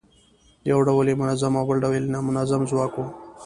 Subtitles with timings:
[0.71, 3.03] یو ډول یې منظم او بل ډول یې نامنظم ځواک و.